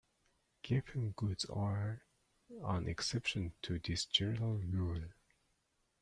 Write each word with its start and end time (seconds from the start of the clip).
Giffen 0.63 1.11
goods 1.11 1.45
are 1.45 2.05
an 2.63 2.87
exception 2.87 3.53
to 3.61 3.77
this 3.77 4.03
general 4.03 4.57
rule. 4.57 5.03